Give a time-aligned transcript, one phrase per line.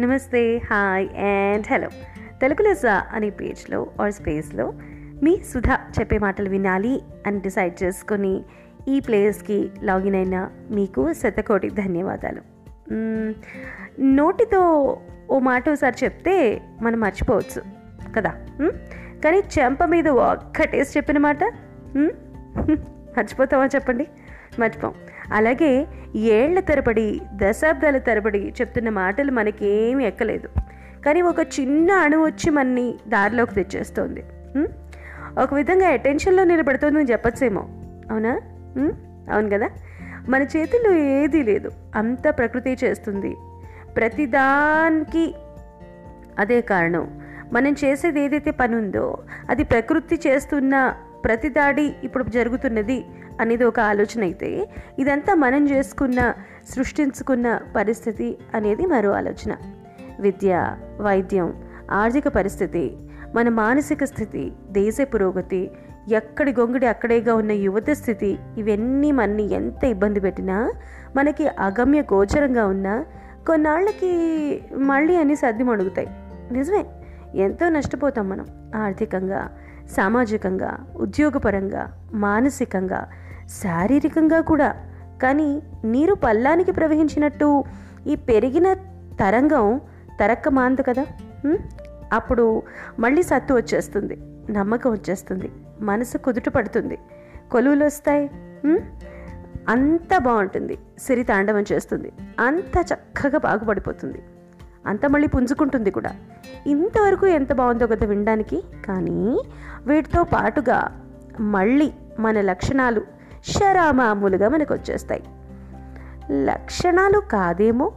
[0.00, 1.88] నమస్తే hi and hello.
[2.40, 4.72] Telugu లెస్స అనే పేజ్లో ఆర్ స్పేస్లో
[5.22, 8.44] మీ సుధా చెప్పే మాటలు వినాలి అని డిసైడ్ చేసుకొని
[8.88, 12.40] ఈ ప్లేస్కి లాగిన్ అయిన మీకు శతకోటి ధన్యవాదాలు.
[14.00, 14.60] నోటితో
[15.30, 17.62] ఓ మాట ఒకసారి చెప్తే మనం మర్చిపోవచ్చు
[18.12, 18.30] కదా?
[19.24, 21.44] కానీ చెంప మీద ఒక్కటేసి చెప్పిన మాట?
[23.16, 24.06] మర్చిపోతామా చెప్పండి?
[24.58, 24.94] మర్చిపోం.
[25.32, 25.86] అలాగే
[26.16, 30.48] ఏళ్ళ తరబడి దశాబ్దాల తరబడి చెప్తున్న మాటలు మనకేమి ఎక్కలేదు.
[31.06, 34.24] కానీ ఒక చిన్న అణు వచ్చి మనని దారిలోకి తెచ్చేస్తోంది.
[35.42, 37.60] ఒక విధంగా అటెన్షన్లో నిలబడుతుందని చెప్పచ్చేమో.
[38.10, 38.40] అవునా?
[39.32, 39.70] అవును కదా?
[40.28, 41.70] మన చేతుల్లో ఏదీ లేదు.
[41.96, 43.36] అంత ప్రకృతి చేస్తుంది.
[43.96, 45.34] ప్రతిదానికి
[46.38, 47.20] అదే కారణం.
[47.52, 49.18] మనం చేసేది ఏదైతే పని ఉందో
[49.50, 53.04] అది ప్రకృతి చేస్తున్న ప్రతి దాడి ఇప్పుడు జరుగుతున్నది
[53.40, 54.68] అనేది ఒక ఆలోచన అయితే
[54.98, 56.20] ఇదంతా మనం చేసుకున్న
[56.74, 59.52] సృష్టించుకున్న పరిస్థితి అనేది మరో ఆలోచన.
[60.20, 61.48] విద్య వైద్యం
[61.90, 62.84] ఆర్థిక పరిస్థితి
[63.34, 65.70] మన మానసిక స్థితి దేశ పురోగతి
[66.12, 70.72] ఎక్కడి గొంగుడి అక్కడేగా ఉన్న యువత స్థితి ఇవన్నీ మనని ఎంత ఇబ్బంది పెట్టినా
[71.16, 72.94] మనకి అగమ్య గోచరంగా ఉన్నా
[73.46, 74.12] కొన్నాళ్ళకి
[74.76, 76.08] మళ్ళీ అన్ని సర్ది మడుగుతాయి
[76.52, 76.84] నిజమే
[77.42, 78.46] ఎంతో నష్టపోతాం మనం.
[78.74, 79.40] ఆర్థికంగా
[79.96, 81.82] సామాజికంగా ఉద్యోగపరంగా
[82.12, 83.00] మానసికంగా
[83.48, 84.74] శారీరకంగా కూడా.
[85.22, 87.64] కానీ నీరు పల్లానికి ప్రవహించినట్టు
[88.06, 88.72] ఈ పెరిగిన
[89.20, 89.80] తరంగం
[90.20, 91.06] తరక్క మాందు కదా?
[92.12, 92.62] అప్పుడు
[92.98, 94.18] మళ్ళీ సత్తు వచ్చేస్తుంది
[94.50, 96.98] నమ్మకం వచ్చేస్తుంది మనసు కుదుట పడుతుంది.
[97.50, 98.30] కొలువులు వస్తాయి
[99.68, 104.22] అంత బాగుంటుంది సిరి తాండవం చేస్తుంది అంత చక్కగా బాగుపడిపోతుంది.
[104.86, 106.10] అంత మళ్ళీ పుంజుకుంటుంది కూడా.
[106.66, 108.62] ఇంతవరకు ఎంత బాగుందో కదా వినడానికి.
[108.86, 109.42] కానీ
[109.86, 111.06] వీటితో పాటుగా
[111.40, 113.15] మళ్ళీ మన లక్షణాలు
[113.46, 115.22] షరామామూలుగా మనకు వచ్చేస్తాయి
[116.30, 117.92] లక్షణాలు కాదేమో?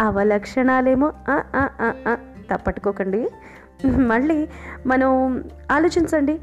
[0.00, 1.12] అవలక్షణాలేమో?
[1.30, 2.16] ఆ, ఆ,
[2.52, 3.30] తప్పట్టుకోకండి.
[3.86, 4.48] మళ్ళీ
[4.86, 6.40] మనం ఆలోచించండి.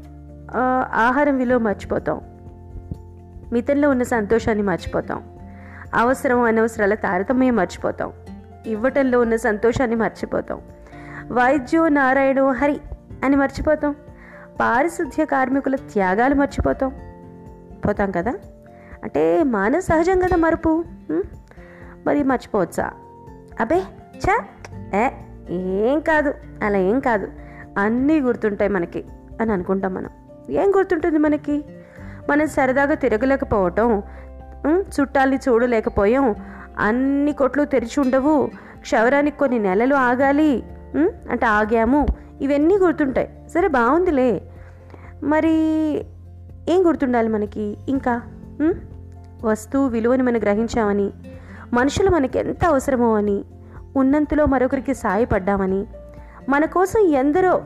[0.92, 2.20] ఆహారం విలువ మర్చిపోతాం.
[3.52, 5.22] మితంలో ఉన్న సంతోషాన్ని మర్చిపోతాం.
[5.94, 8.12] అవసరం అనవసరాల తారతమ్యం మర్చిపోతాం.
[8.66, 10.60] ఇవ్వటంలో ఉన్న సంతోషాన్ని మర్చిపోతాం.
[11.32, 12.80] వైద్యో నారాయణో హరి
[13.24, 13.94] అని మర్చిపోతాం.
[14.60, 16.92] పారిశుద్ధ్య కార్మికుల త్యాగాలు మర్చిపోతాం.
[17.86, 18.32] పోతాం కదా?
[19.04, 20.84] అంటే మానవ సహజం కదా మరుపు.
[22.06, 22.90] మరి మర్చిపోవచ్చా?
[23.60, 23.82] అబే
[24.26, 24.36] చ
[24.94, 25.08] ఏ
[25.50, 27.28] ఏం కాదు అలా ఏం కాదు.
[27.78, 29.04] అన్నీ గుర్తుంటాయి మనకి
[29.40, 30.10] అని అనుకుంటాం మనం.
[30.50, 31.64] ఏం గుర్తుంటుంది మనకి?
[32.30, 34.02] మనం సరదాగా తిరగలేకపోవటం
[34.68, 36.34] చుట్టాలని చూడలేకపోయాం
[36.78, 38.50] అన్ని కొట్లు తెరిచి ఉండవు
[38.80, 40.62] క్షవరానికి కొన్ని నెలలు ఆగాలి
[41.30, 42.06] అంటే ఆగాము
[42.40, 43.48] ఇవన్నీ గుర్తుంటాయి.
[43.54, 44.42] సరే బాగుందిలే.
[45.22, 45.54] మరి
[46.68, 47.76] ఏం గుర్తుండాలి మనకి?
[47.88, 48.22] ఇంకా?
[49.44, 51.10] వస్తువు విలువని మనం గ్రహించామని
[51.72, 53.44] మనుషులు మనకి ఎంత అవసరమో అని
[53.96, 55.86] ఉన్నంతలో మరొకరికి సాయపడ్డామని
[56.48, 57.62] మన కోసం ఎందరో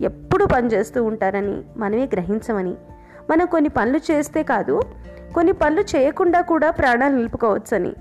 [0.00, 2.74] ఎప్పుడు పనిచేస్తూ ఉంటారని మనమే గ్రహించమని
[3.30, 4.82] మనం కొన్ని పనులు చేస్తే కాదు
[5.34, 7.92] కొన్ని పనులు చేయకుండా కూడా ప్రాణాలు నిలుపుకోవచ్చని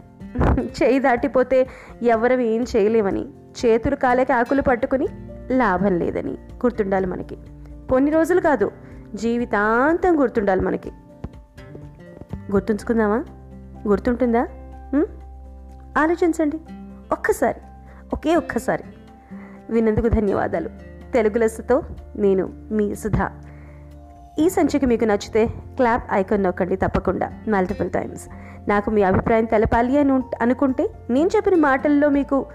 [0.65, 1.67] చేయి దాటిపోతే
[2.03, 3.25] ఎవరు ఏం చేయలేమని
[3.65, 5.07] చేతులు కాలేక ఆకులు పట్టుకుని
[5.51, 7.37] లాభం లేదని గుర్తుండాలి మనకి.
[7.89, 8.71] కొన్ని రోజులు కాదు
[9.15, 10.91] జీవితాంతం గుర్తుండాలి మనకి.
[12.51, 13.23] గుర్తుంచుకుందామా?
[13.87, 14.47] గుర్తుంటుందా?
[15.97, 16.57] ఆలోచించండి.
[17.11, 17.61] ఒక్కసారి
[18.13, 18.83] ఒకే ఒక్కసారి.
[19.69, 20.69] విన్నందుకు ధన్యవాదాలు.
[21.13, 21.83] తెలుగు లెస్సుతో
[22.15, 23.31] నేను మీ సుధా.
[24.39, 27.29] ఈ సంచిక మీకు నచ్చితే క్లాప్ ఐకాన్ నొక్కండి తప్పకుండా.
[27.47, 28.27] మల్టిపుల్ టైమ్స్
[28.69, 32.45] నాకు మీ అభిప్రాయం తెలపాలి అని అనుకుంటే నేను చెప్పిన మాటల్లో మీకు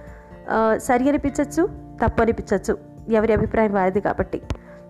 [0.76, 1.68] సరి అనిపించవచ్చు
[2.04, 2.78] తప్పు అనిపించవచ్చు
[3.08, 4.42] ఎవరి అభిప్రాయం వారిది కాబట్టి.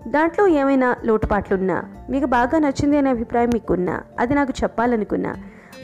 [0.09, 1.79] దాంట్లో ఏమైనా లోటుపాట్లున్నా
[2.11, 5.35] మీకు బాగా నచ్చింది అనే అభిప్రాయం మీకున్నా అది నాకు చెప్పాలనుకున్నా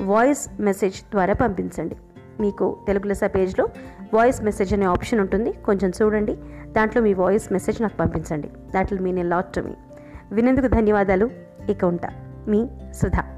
[0.02, 1.96] వాయిస్ మెసేజ్ ద్వారా పంపించండి.
[2.40, 3.68] మీకు తెలుగు లెసా పేజ్లో
[4.14, 5.52] వాయిస్ మెసేజ్ అనే ఆప్షన్ ఉంటుంది.
[5.52, 6.36] కొంచెం చూడండి.
[6.72, 8.48] దాంట్లో మీ వాయిస్ మెసేజ్ నాకు పంపించండి.
[8.74, 9.72] That will mean a lot to me.
[10.32, 11.30] వినేందుకు ధన్యవాదాలు.
[11.70, 12.08] ఇక ఉంటా.
[12.48, 13.35] మీ సుధా.